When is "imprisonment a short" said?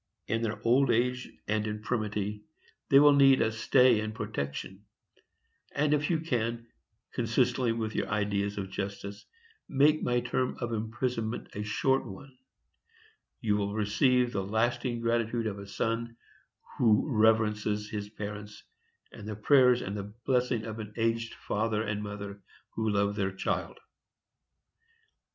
10.73-12.03